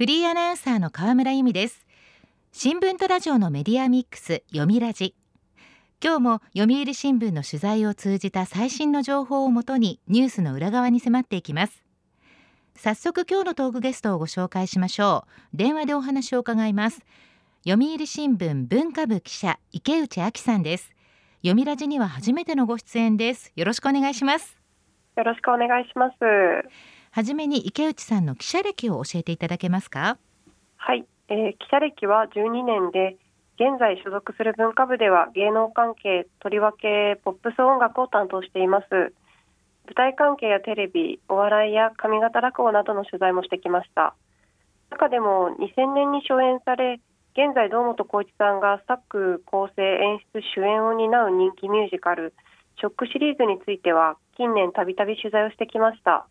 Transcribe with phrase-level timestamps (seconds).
[0.00, 1.84] フリーアナウンサーの河村由美です。
[2.52, 5.14] 新聞とラジオのメディアミックス読みラジ。
[6.02, 11.84] 今日も読売新聞の取材を通じた最新の情報をもとにニュースの裏側に迫っていきます。
[12.76, 15.54] 早速今日のトークゲストをご紹介しましょう。
[15.58, 17.04] 電話でお話を伺います。
[17.68, 20.94] 読売新聞文化部記者池内亜紀さんです。
[21.42, 23.52] 読みラジには初めてのご出演です。
[23.54, 24.56] よろしくお願いします。
[25.18, 26.16] よろしくお願いします。
[27.12, 30.16] はじめに池内さんの記者歴を教えていただけますか？
[30.76, 33.16] はい、えー、記者歴は12年で
[33.56, 38.86] 現在所属する文化部では芸能関係とりわけポップス音楽を担当しています。
[38.92, 39.12] 舞
[39.96, 44.14] 台関係やテレビお笑いや上方落語などの取材もしてきました。
[44.90, 47.00] 中でも2000年に初演され
[47.32, 52.34] 現在堂本光一さんが作構成演出主演を担う人気ミュージカル
[52.78, 56.26] ショックシリーズについては近年たびたび取材をしてきました。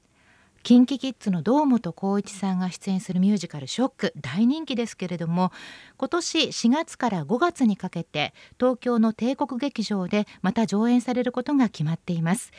[0.63, 5.51] キンキキッズの堂本光一さんが出演するミュージカルショック大人気ですけれども
[5.97, 12.51] 今年4月から5月にかけて東京の帝国劇場でまた上演されることが決まっています。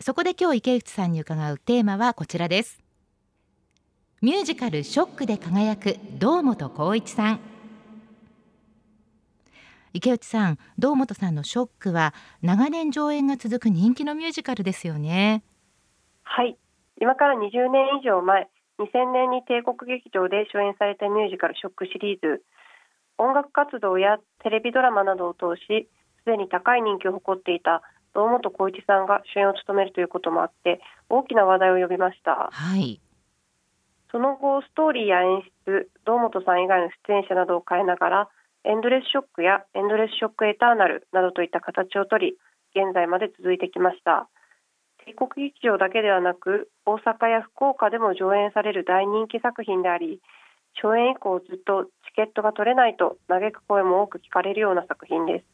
[0.00, 2.80] そこで今日池内さんに伺うテーマはこちらです。
[4.22, 7.40] ミュージカルショックで輝く堂本光一さん。
[9.92, 15.44] 池内さん堂本さんのショックは長年上演が続く人気のミュージカルですよね。
[16.24, 16.56] はい。
[17.00, 22.42] 今から20年以上前2000年に帝国劇場で初演されたミュージカルショックシリーズ。
[23.18, 25.88] 音楽活動やテレビドラマなどを通し
[26.24, 27.82] すでに高い人気を誇っていた
[28.14, 33.00] 堂本光一さんが主演を務めるということもあって大きな話題を呼びました、はい、
[34.10, 38.28] その後ストーリーや演出堂本さん以外の出演者などを変えながら
[38.64, 42.38] エンドレスショックやエンドレスショックエターナルなどといった形をとり
[42.74, 44.28] 現在まで続いてきました
[45.06, 50.20] 帝国劇場だけではなく大阪や福岡でも上演される大人気作品であり
[50.82, 55.44] 初演以降ずっとチケットが取れないと嘆く声も多く聞かれるような作品です。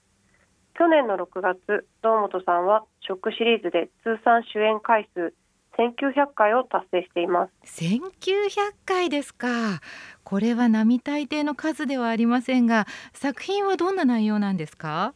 [0.78, 5.34] 去年の6月堂本さんはショックシリーズで通算主演回数
[5.76, 7.82] 1900回を達成しています。
[7.82, 9.48] 1900回ですか。
[10.25, 15.12] これは並大抵の数ではありませんが作品はどんな内容なんですか？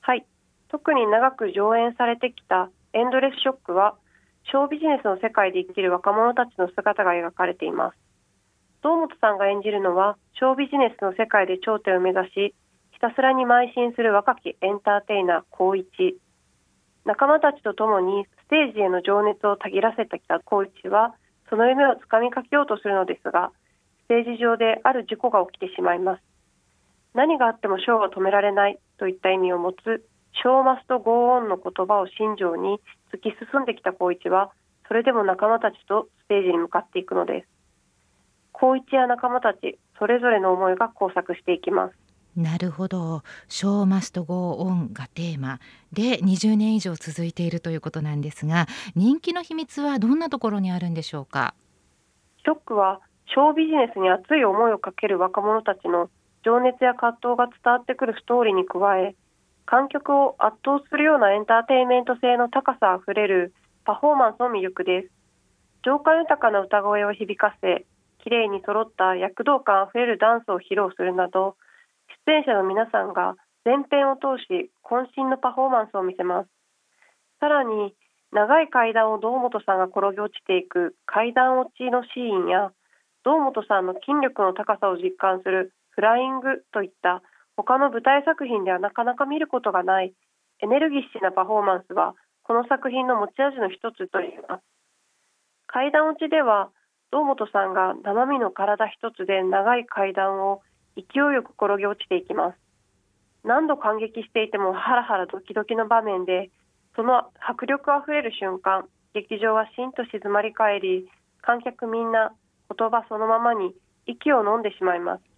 [0.00, 0.26] はい。
[0.68, 3.96] 特に長く上演されてきたエンドレスショックは
[4.46, 7.98] ショービジネスの世界で生きる若者たちの姿が描かれています。
[8.82, 12.54] 堂本さんが演じるのはショービジネスの世界で頂点を目指し
[12.92, 16.16] ひたすらに邁進する若きエンターテイナー光一。
[17.04, 21.16] 仲間たちと共にステージへの情熱をたぎらせてきた光一は
[21.50, 23.50] その夢をつかみかけようとするのですが
[24.04, 26.22] ステージ上である事故が起きてしまいます。
[27.14, 30.04] 何があってもショーは止められないといった意味を持つ
[30.42, 32.80] ショーマストゴーオンの言葉を信条に
[33.12, 34.50] 突き進んできた光一は
[34.88, 37.48] それでも仲間たちとステージに向かっていくのです。
[38.54, 41.94] 光一や仲間たちそれぞれの思いが交錯していきます。
[42.36, 45.60] なるほど「ショーマストゴーオン」がテーマ。
[45.92, 48.66] で20年以上続いているということなんですが
[48.96, 51.54] 人気の秘密はどんなところにあるんでしょうか？
[52.44, 56.10] ショックはショービジネスに熱い思いをかける若者たちの
[56.44, 59.14] 情熱や葛藤が伝わってくるストーリーに加え
[59.66, 63.54] 観客を圧倒するようなエンターテインメント性の高さあふれる
[63.84, 65.08] パフォーマンスの魅力です。
[65.84, 67.84] 情感豊かな歌声を響かせ
[68.22, 71.56] 綺麗に揃った躍動感あふれるダンスを披露するなど
[72.26, 76.48] 出演者の皆さんが前編を通し渾身のパフォーマンスを見せます。
[77.40, 77.94] さらに
[78.32, 82.72] 長い階段を堂本さんが転げ落ちていく階段落ちのシーンや
[83.24, 87.22] 堂本さんの筋力の高さを実感するフライングといった
[87.56, 90.12] 他の舞台作品ではなかなか見ることがない。
[90.62, 94.62] エネルギッシュなパフォーマンスはこの作品の持ち味の一つと言います。
[95.66, 96.70] 階段落ちでは
[97.10, 100.62] 堂本さんが生身の体一つで長い階段を
[100.96, 102.58] 勢いよく転げ落ちていきます。
[103.44, 106.50] 何度感激していてもハラハラドキドキの場面で
[106.96, 111.08] その迫力あふれる瞬間劇場はしんと静まり返り
[111.42, 112.32] 観客みんな
[112.76, 113.74] 言葉そのままに
[114.06, 115.33] 息を飲んでしまいます。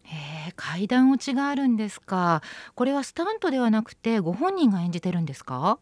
[0.53, 2.43] 階段落ちがあるんですか？
[2.75, 5.79] これはスタントではなくてご本人が演じてるんですか？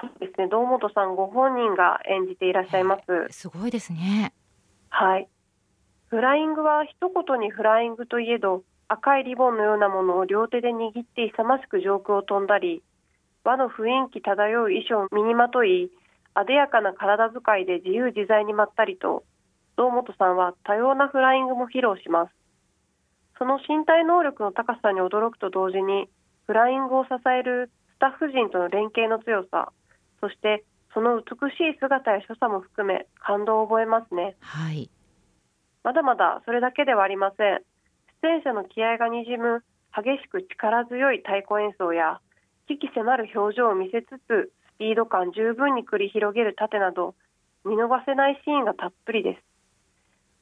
[0.00, 0.48] そうですね。
[0.48, 3.02] 堂本さんご本人が演じていらっしゃいます。
[3.30, 4.32] すごいですね。
[4.88, 5.28] はい。
[6.08, 12.82] フライングは一言にフライングといえど赤いリボンのようなものを両手で握って勇ましく上空を飛んだり
[13.44, 15.90] 和の雰囲気漂う衣装を身にまとい
[16.34, 19.22] あでやかな体使いで自由自在にまったりと
[19.76, 22.32] 堂本さんは多様なフライングも披露します
[23.40, 26.12] その身体能力の高さに驚くと同時に
[26.46, 29.72] フライングを支えるスタッフ陣との連携の強さ
[30.20, 34.36] そしてその美しい姿や所作も含め感動を覚えますね。
[34.40, 34.90] はい。
[35.82, 37.62] まだまだそれだけではありません。
[38.20, 39.64] 出演者の気合がにじむ
[39.96, 42.20] 激しく力強い太鼓演奏や
[42.68, 47.14] 危機迫る表情を見せつつスピード感十分に繰り広げる盾など
[47.64, 49.49] 見逃せないシーンがたっぷりです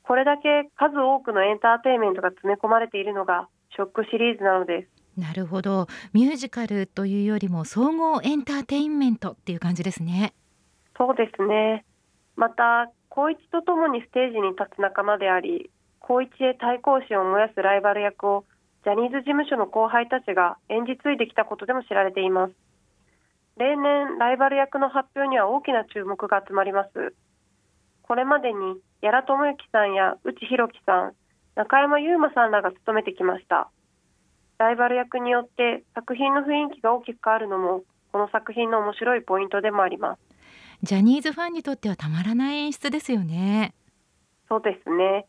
[0.08, 3.46] これだけ数多くのエンターテインメントが詰め込まれているのが
[3.76, 5.20] ショックシリーズなのです。
[5.20, 5.87] なるほど。
[6.14, 10.32] ミュージカルというよりも総合エンターテインメントっていう感じですね。
[10.96, 11.84] そうですね。
[12.37, 15.70] また光一とともにステージに立つ仲間であり
[16.00, 18.46] 光一へ対抗心を燃やすライバル役を
[18.84, 22.55] ジャニーズ事務所の後輩たちが演じ継いできたことでも知られています。
[23.58, 27.12] 例年ライバル役の発表には大きな注目が集まります
[28.08, 31.12] これまでに屋良智之さんや内弘樹さん
[31.56, 33.69] 中山優馬さんらが務めてきました。
[34.56, 40.20] ライバル役によって作品の雰囲気が大きく変わるのもこの作品の面白いポイントでもあります。
[40.82, 43.75] ジャニーズファンにとってはたまらない演出ですよね。
[44.49, 45.26] そうですね。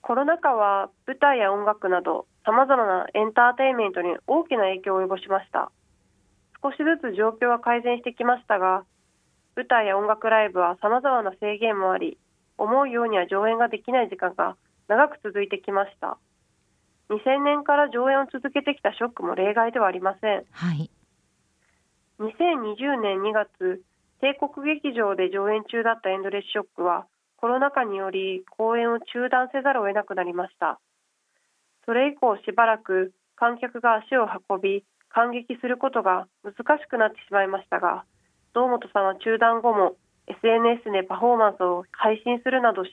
[0.00, 5.72] コロナ禍は舞台や音楽など様々なエンターテインメントに大きな影響を及ぼしました。
[6.62, 8.84] 少しずつ状況は改善してきましたが
[9.56, 12.18] 舞台や音楽ライブは様々な制限もあり
[12.58, 14.56] 思うようには上演ができない時間が
[14.88, 16.18] 長く続いてきました。
[17.10, 20.90] 2000年から上演を続けてきたショックも例外ではありません、はい、
[22.18, 23.82] 2020年2月
[24.20, 30.80] 帝国劇場で上演中だったエンドレスショックはコロナ禍により公演を中断せざるを得なくなりました。
[31.84, 38.04] それ以降しばらく観客が足を運び感激することが難しくなってしまいましたが
[38.54, 39.96] 堂本さんは中断後も
[40.28, 42.90] SNS でパフォーマンスを配信するなどし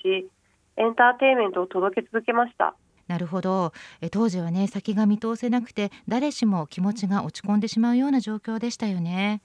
[0.78, 2.76] エンターテインメントを届け続けました。
[3.08, 3.74] なるほど。
[4.02, 9.42] え当時はね先が見通せなくて誰しも気持ちが落ち込んでしまうような状況でしたよね。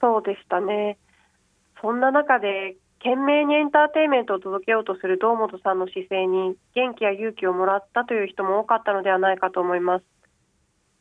[0.00, 0.98] そうでしたね。
[1.80, 10.04] そんな中で懸命にエンターテインメントを届けようとする堂本さんの姿勢に元気や勇気をもらったという人も多かったのではないかと思います。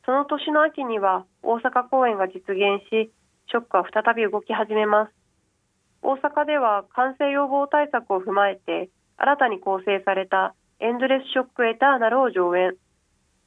[0.05, 3.11] その年の秋には大阪公演が実現し
[3.51, 5.19] ショックは再び動き始めます。
[6.01, 12.75] 大阪では感染予防対策を踏まえて新たに構成されたエンドレスショックエターナルを上演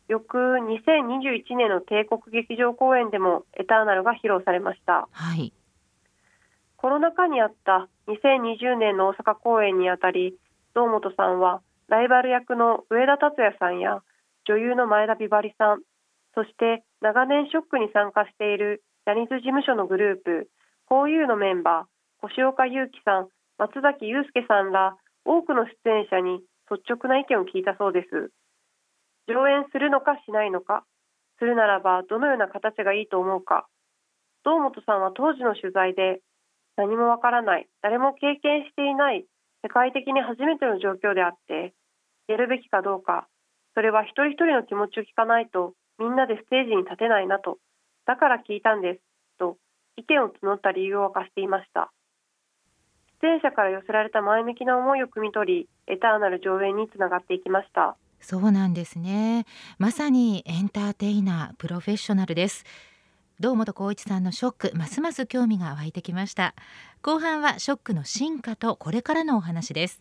[0.08, 5.52] 翌2021年の帝国劇場公演でもエターナルが披露されました、はい、
[6.76, 10.37] コロナ禍にあった2020年の大阪公演にあたり
[10.75, 14.02] 堂本さんはライバル役の上田達也さんや
[14.46, 15.81] 女優の前田美波里さん
[16.34, 20.49] そして長年ショックに参加しているジャニーズ事務所のグループ
[20.87, 23.28] ホーユーのメンバー越岡裕樹さん
[23.58, 24.94] 松崎祐介さんら
[25.25, 26.38] 多くの出演者に
[26.70, 28.31] 率直な意見を聞いたそうです。
[29.26, 30.84] 上演するのかしないのか
[31.38, 33.66] するならばどのような形がいいと思うか。
[34.44, 36.20] 堂本さんは当時の取材で
[36.76, 39.26] 何もわからない誰も経験していない
[39.62, 41.75] 世界的に初めての状況であって
[42.28, 43.28] やるべきかどうか
[43.75, 47.58] それは一人一人の気持ちを聞かないとみんなでステージに立てないなと。
[48.06, 49.00] だから聞いたんです
[49.38, 49.56] と
[49.96, 51.93] 意見を募った理由を明かしていました。
[53.22, 57.96] 出演者から寄せられた前向きな思いを汲み取りエターナル上演につながっていきました。
[58.20, 59.46] そうなんですね。
[59.78, 62.64] まさにエンターテイナープロフェッショナルです。
[63.40, 66.55] 堂本光一さんのショックますます興味が湧いてきました。
[67.02, 70.00] 後半はショックの進化とこれからのお話です。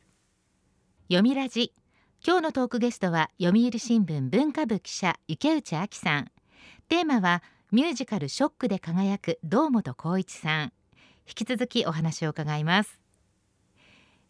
[1.10, 1.74] 読みラジ。
[2.26, 6.32] 今日のトークゲストは読売新聞文化部記者池内亜紀さん。
[6.88, 10.74] テーマはミュージカルショックで輝く堂本光一さん。
[11.26, 13.00] 引き続きお話を伺います。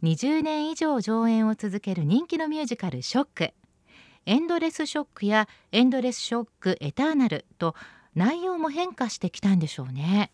[0.03, 3.53] 20年以上上演を続ける人気のミュージカルショック。
[4.27, 7.73] エンドレスショックやエンドレスショックエターナルと
[8.13, 10.31] 内容も変化してきたんでしょうね。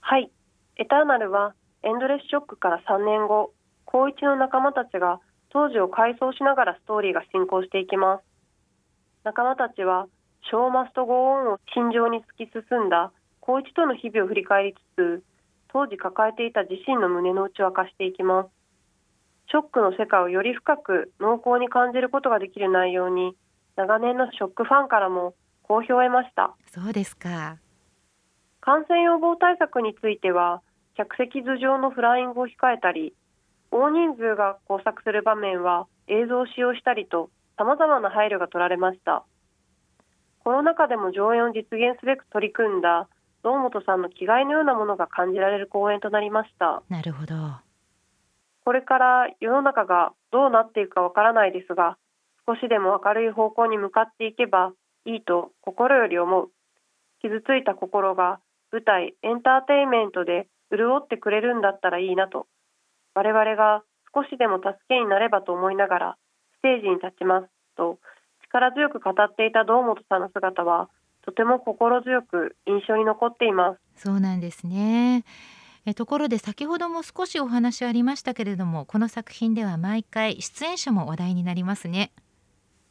[0.00, 0.30] はい。
[0.76, 3.52] エターナルはエンドレスショックから3年後
[3.84, 5.20] 高一の仲間たちが
[5.50, 8.22] 当時を回想しながらストーリーが進行していきます。
[9.24, 10.06] 仲間たちは
[10.48, 15.22] ショーマストゴーオンを心情に突き進んだ高一との日々を振り返りつつ
[15.72, 18.50] 当時抱えていた自身の胸の内を明かしていきます。
[19.50, 23.34] ショックの世界をより深く濃厚に感じることができる内容に
[23.76, 26.54] 長年のショックファンからも好評を得ました。
[26.70, 27.58] そうですか。
[28.60, 30.62] 感染予防対策については
[30.94, 33.14] 客席頭上のフライングを控えたり
[33.70, 39.24] 大人数が交錯する場面は映像を使用したりと様々な配慮が取られました
[40.44, 43.08] コロナ禍でも上演を実現すべく取り組んだ
[43.42, 46.82] 堂本さんの気概のようなものが感じられる公演となりました。
[46.88, 47.34] なるほど。
[48.64, 51.96] これから世の中がどうなっていくかわからないですが
[52.46, 54.72] 少しでも明るい方向に向かっていけば
[55.04, 56.50] いいと心より思う。
[57.20, 58.40] 傷ついた心が
[58.72, 62.46] 舞台エンターテインメントで潤ってくれるんだったらいいなと。
[63.14, 63.82] 我々が
[64.14, 66.16] 少しでも助けになればと思いながら
[66.58, 67.98] ステージに立ちますと
[68.52, 70.90] 力強く語っていた堂本さんの姿は
[71.24, 74.02] とても心強く印象に残っています。
[74.02, 75.24] そうなんですね。
[75.86, 82.12] えところで先ほども少しお話ありましたけれどもこの作品では毎回出演者も話題になりますね。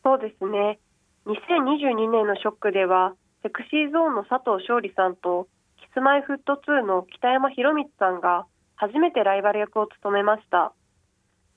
[0.04, 0.80] そうですね。
[1.28, 3.14] 2022年のショックでは
[3.44, 5.48] セクシーゾーンの佐藤勝利さんと
[5.80, 10.74] キスマイフット2の北山宏光さんが初めてライバル役を務めました。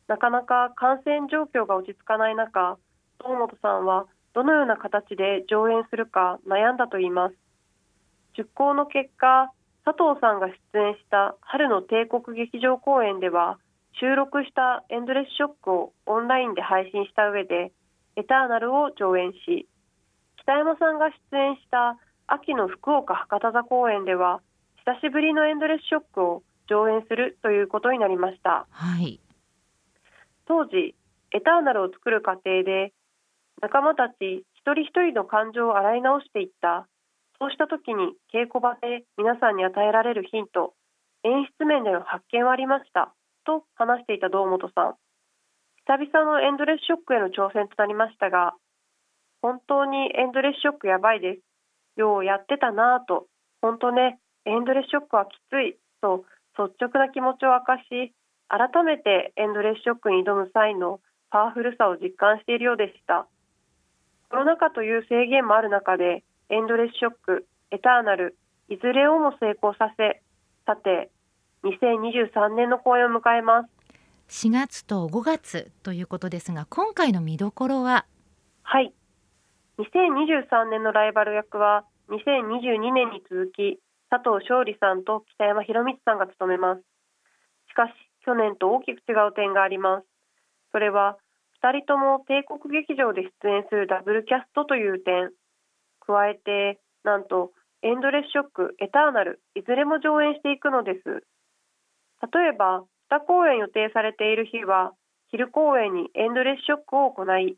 [0.06, 2.76] なかなか感染状況が落ち着かない中
[3.24, 7.34] 堂本さんはどのような形で上演するか悩んだといいます。
[8.36, 9.50] 熟考の結果
[9.84, 13.58] 佐藤さんが出演した春の帝国劇場公演では
[14.00, 17.70] 収録したエンドレスショックをオンラインで配信した上で
[18.16, 19.68] エターナルを上演し
[20.42, 24.40] 北山さんが出演した秋の福岡博多座公演では
[24.84, 29.20] 久しぶりのエンドレスショックを上演するということになりました、はい、
[30.48, 30.94] 当時
[31.32, 32.92] エターナルを作る過程で
[33.62, 36.86] 仲間たち一人一人の感情を洗い直していった。
[37.38, 40.74] そうした時に稽古場で皆さんに与えられるヒント
[41.24, 43.14] 演出面での発見はありました。
[43.44, 44.94] と話していた堂本さん。
[45.86, 48.54] 久々のエンドレスショックへの挑戦となりましたが
[49.42, 51.40] 本当にエンドレスショックやばいです。
[51.96, 53.26] ようやってたなぁと。
[53.60, 55.76] 本当ねエンドレスショックはきつい。
[56.00, 56.24] と
[56.58, 58.12] 率直な気持ちを明かし
[58.48, 63.26] 改めてエンドレスショックに挑む際のパワフルさを実感しているようでした。
[64.30, 68.36] コロナ禍という制限もある中でエンドレスショックエターナル
[68.68, 70.22] いずれをも成功させ
[70.66, 71.10] さて
[71.64, 74.48] 2023年の公演を迎えます。
[74.48, 78.06] 4月と5月ということですが今回の見どころは？
[78.62, 78.92] はい。
[79.78, 83.78] 2023年のライバル役は2022年に続き
[84.10, 86.82] 佐藤勝利さんと北山宏光さんが務めます。
[87.68, 87.92] しかし
[88.24, 90.06] 去年と大きく違う点があります。
[90.72, 91.18] それは
[91.64, 95.30] 2人とも帝国劇場で出演するダブルキャストという点
[96.06, 101.24] 加えてなんとエンドレスショックエターナルいずれも上演していくのです。
[102.20, 104.92] 例えば2公演予定されている日は
[105.30, 107.56] 昼公演にエンドレスショックを行い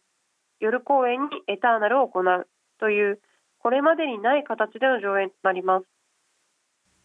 [0.60, 2.46] 夜公演にエターナルを行う
[2.78, 3.20] という
[3.58, 5.86] これまでにない形での上演となります。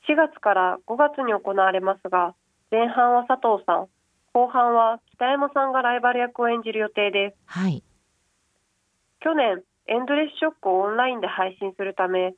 [0.07, 2.35] 4月から5月に行われますが
[2.69, 4.00] 前半は佐藤さん
[4.33, 7.83] 後半は北山さんがライバル役を演じる予定です、はい、
[9.19, 12.33] 去年エンドレスショックをオンラインで配信するため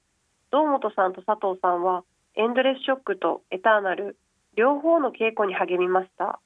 [0.52, 2.04] 堂本さんと佐藤さんは
[2.36, 4.18] エンドレスショックとエターナル
[4.56, 6.40] 両方の稽古に励みました。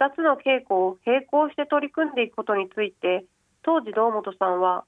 [0.00, 3.24] 2つの稽古を並行して取り組んでいくことについて
[3.62, 4.84] 当時堂本さんは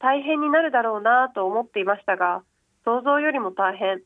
[0.00, 2.42] 大変になるだろうなと思っていましたが
[2.84, 4.02] 想像よりも大変。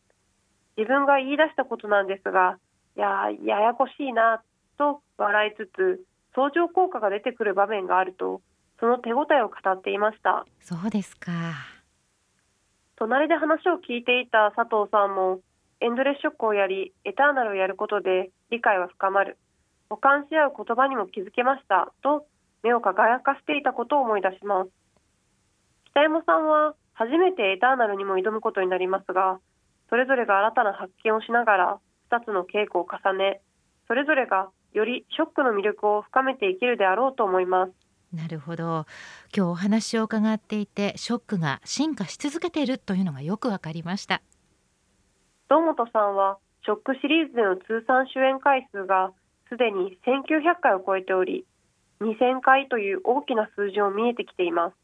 [0.77, 2.59] 自分が言い出したことなんですが
[2.97, 4.43] いやややこしいな
[4.79, 6.05] と笑いつつ
[6.35, 8.41] 相乗効果が出てくる場面があると
[8.81, 10.47] その手応えを語っていました。
[10.61, 11.33] そうですか。
[12.97, 15.41] 隣で話を聞いていた佐藤さんも
[15.81, 19.37] エンドレスショックをやりエターナルをやることで理解は深まる。
[19.91, 21.93] 補完し合う言葉にも気づけました。
[22.03, 22.27] と
[22.63, 24.71] 目を輝かしていたことを思い出します。
[25.91, 29.39] 北山さんは初めてエターナルにも挑むことになりますが
[29.89, 31.81] それぞれが新たな発見をしながら
[32.11, 33.41] 2つの稽古を重ね
[33.87, 37.73] それぞれがよりショックの魅力を深めていけるであろうと思います。
[38.15, 38.87] なるほど。
[39.37, 44.23] 今日お話を伺っていてショックが進化し続けているというのがよくわかりました。
[45.49, 49.13] 堂本さんはショックシリーズでの通算主演回数が
[49.49, 51.47] すでに1900回を超えており
[52.01, 54.75] 2000回という大きな数字を見えてきています。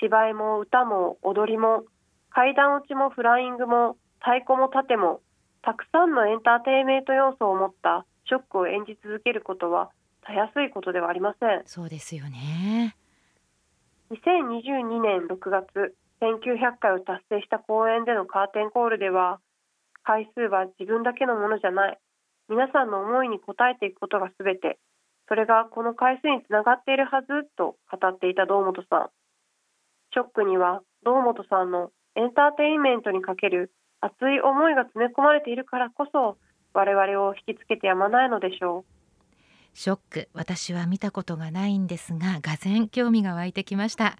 [0.00, 1.84] 芝居も歌も踊りも
[2.30, 5.20] 階段落ちもフライングも太鼓も盾も
[5.62, 9.90] たくさんのエンターテインメント要素を持ったショックを演じ続けることは
[10.22, 11.62] たやすいことではありません。
[11.66, 12.96] そうですよね。
[14.10, 19.40] 2022年6月1900回を達成した公演でのカーテンコールでは
[20.02, 21.98] 回数は自分だけのものじゃない。
[22.48, 24.78] 皆さんの思いに応えていくことがすべて。
[25.26, 29.10] それがこの回数につながっているはずと語っていた堂本さん。
[30.12, 36.36] ショックには堂本さんのエンターテインメントにかける熱い思いが詰め込まれているからこそ
[36.74, 38.84] 我々を引きつけてやまないのでしょう。
[39.72, 44.16] ショック私は見たことがないんですががぜん興味が湧いてきました。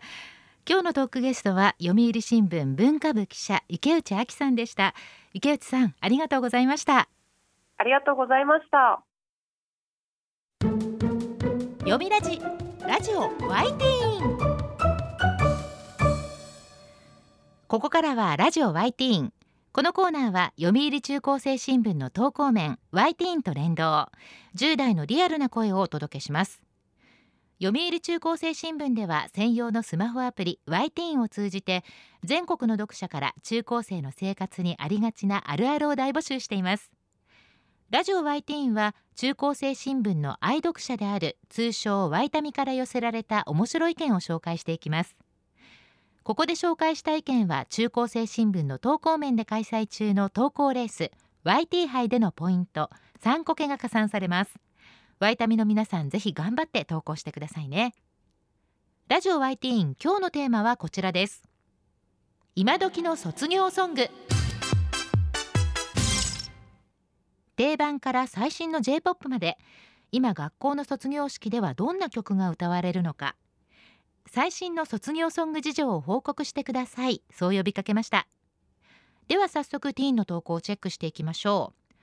[0.66, 4.94] 今日のトークゲストは読売新聞文化部記者池内亜紀さんでした。
[5.34, 7.08] 池内さんありがとうございました。
[7.76, 9.02] ありがとうございました。
[11.80, 12.40] 読みラジ
[12.86, 14.54] ラジオワイティーン。
[17.66, 19.32] ここからはラジオワイティーン
[19.74, 24.06] このコーナーは読売中高生新聞の投稿面 y ティーンと連動
[24.54, 26.62] 10代のリアルな声をお届けします。
[27.60, 31.82] 読売中高生新聞では専用のスマホアプリ y ティーンを通じて
[32.22, 36.92] 全国の読者から中高生の生活にありがちなあるあるを大募集しています。
[37.90, 45.16] ラジオ y ティーンは中高生新聞の愛読者である通称ワイタミから寄せられた面白い意見を紹介していきます。
[46.24, 51.10] ここで紹介した意見は中高生新聞の投稿面で開催中の投稿レース
[51.44, 52.88] YT 杯でのポイント
[53.22, 54.54] 3個けが加算されます。
[55.20, 57.94] ワイタミの皆さんぜひ頑張って投稿してくださいね。
[59.06, 61.42] ラジオ YT イン今日のテーマはこちらです。
[62.54, 64.08] 今時の卒業ソング。
[67.56, 69.58] 定番から最新の J-POP まで
[70.10, 73.36] 今学校の卒業式ではどんな曲が歌われるのか。
[74.26, 77.22] 最新の卒業ソング事情を報告してください。
[77.30, 78.26] そう呼びかけました。
[79.28, 81.98] では早速ティーンの投稿をチェックしていきましょう。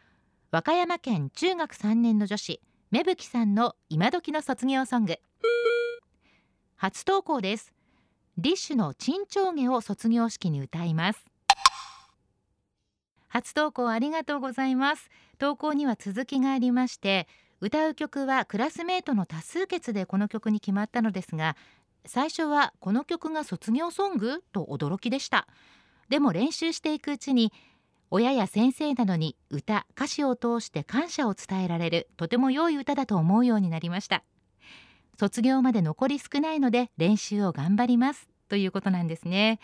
[0.51, 2.62] 和歌山県中学3年の女子
[2.92, 5.16] 芽吹さんの今時の卒業ソング。
[6.75, 7.74] 初投稿です。
[8.38, 11.25] ディッシュのチンチョーゲを卒業式に歌います。
[13.28, 15.10] 初投稿ありがとうございます。
[15.42, 17.28] 投稿には続きがありまして
[17.62, 21.56] 歌う曲はクラスメートの多数決でこの曲に決まったのですが
[22.05, 24.43] 最初はこの曲が卒業ソング？
[24.51, 25.48] と驚きでした。
[26.10, 27.53] でも練習していくうちに
[28.10, 34.24] 親や先生などに歌歌詞を通して感謝を伝えられるとても良い歌だと思うようになりました。
[35.20, 38.27] 卒業まで残り少ないので練習を頑張ります。
[38.50, 39.60] ということなんですね。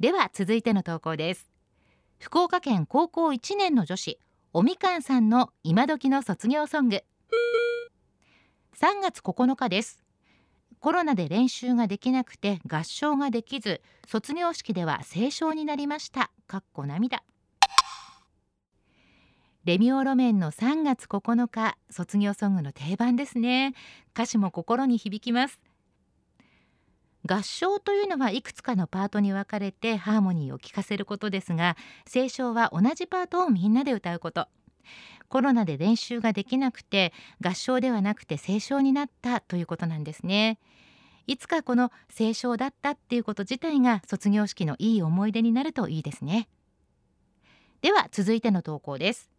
[0.00, 1.50] では続いての投稿です。
[2.18, 4.18] 福岡県高校1年の女子
[4.52, 7.04] おみかんさんの今時の卒業ソング。
[8.74, 10.02] 3月9日です。
[10.82, 16.32] コロナで練習ができなくて合唱ができず卒業式では清唱になりました。
[16.48, 17.22] かっこ涙。
[19.64, 23.74] レミオロメンの3月9日卒業ソングの定番ですね。
[24.12, 25.60] 歌詞も心に響きます。
[27.26, 31.76] 合唱というのはいくつかのパートに分かれてハーモニーを聴かせることですが
[32.10, 34.48] 清唱は同じパートをみんなで歌うこと。
[35.28, 40.58] コロナで練習ができなくて合唱ではなくて清唱になったということなんですね。
[41.26, 46.48] いつかこの清唱だったっていうこと自体が卒業式のいい思い出になるといいですね。
[47.80, 49.30] では続いての投稿です。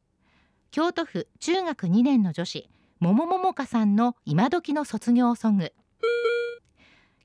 [0.71, 2.69] 京都府中学2年の女子
[2.99, 5.73] 桃桃香さんの今時の卒業ソング。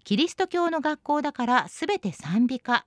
[0.05, 2.87] キリスト教の学校だからすべて賛美歌。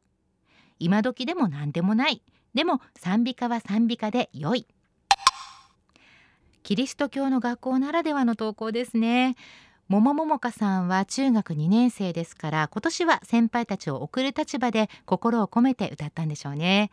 [0.80, 2.22] 今時でも何でもない。
[2.54, 4.68] でも賛美歌は賛美歌で良い。
[6.64, 9.36] キリスト教の学校ならではの投稿ですね。
[9.92, 16.92] 桃桃香さんは中学2年生ですから今年は先輩たちを送る立場で心を込めて歌ったんでしょうね。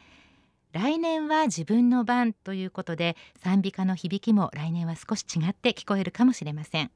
[0.72, 6.90] 来年は自分の番ということで賛美歌の響きも来年は少し違って聞こえるかもしれません。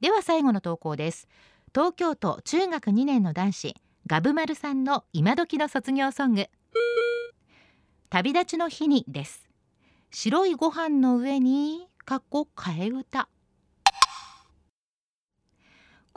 [0.00, 1.28] では最後の投稿です。
[1.74, 6.46] 東京都中学2年の男子ガブマルさんの今時の卒業ソング。
[8.08, 9.50] 旅立ちの日にです。
[10.10, 13.28] 白いご飯の上にかっこ替え歌。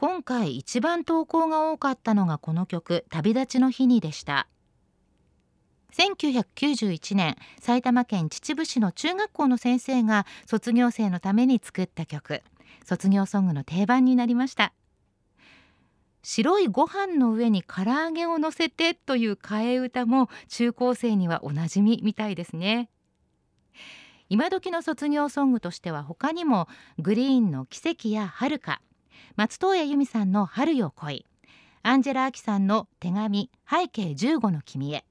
[0.02, 4.48] 今回一番投稿が多かったのがこの曲旅立ちの日にでした。
[5.96, 12.42] 1991年埼玉県秩父市の中学校の先生が卒業生のために作った曲。
[12.84, 14.74] 卒業ソングの定番になりました。
[16.24, 22.90] 白いご飯の上に唐揚げを乗せてという替え歌も中高生にはおなじみみたいですね。
[24.30, 28.82] 今時の卒業ソングとしては他にもグリーンの奇跡や遥か
[29.36, 31.26] 松任谷由実さんの春よ来い。
[31.84, 35.06] アンジェラ・アキさんの手紙背景15の君へ。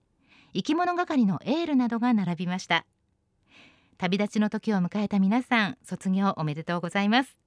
[0.53, 2.87] 生き物係のエールなどが並びました。
[3.99, 7.41] 旅立ちの時を迎えた皆さん卒業おめでとうございます。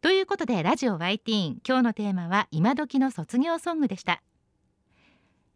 [0.00, 4.22] ということでラジオ Y ティーン今日のテーマは今時の卒業ソングでした。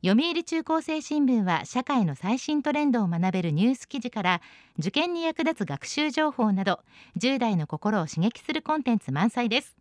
[0.03, 4.41] 読売中高生新聞は社会の最新トレンドを学べるニュース記事から
[4.79, 6.81] 受験に役立つ学習情報など
[7.19, 9.80] 10代の心を刺激するコンテンツ満載です。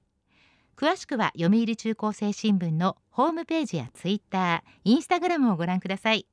[0.80, 6.26] 詳しくは読売中高生新聞のホームページやツイッター、インスタグラムをご覧ください。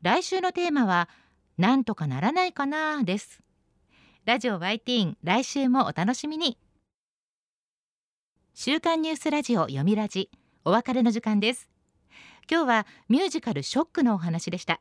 [0.00, 1.10] 来週のテーマは
[1.58, 3.42] なんとかならないかなです。
[4.24, 6.56] ラジオ Y ティーン来週もお楽しみに。
[8.54, 10.30] 週刊ニュースラジオ読みラジ
[10.64, 11.68] お別れの時間です。
[12.50, 14.80] 今日はミュージカルショックのお話でした。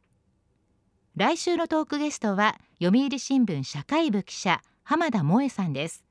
[1.17, 6.05] 来週のトークゲストは読売新聞社会部記者浜田萌さんです。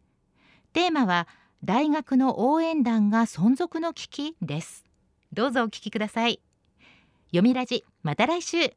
[0.75, 1.27] テーマは
[1.65, 4.37] 大学の応援団が存続の危機？
[4.43, 4.85] です。
[5.33, 6.43] どうぞお聞きください。
[7.29, 8.75] 読みラジまた来週。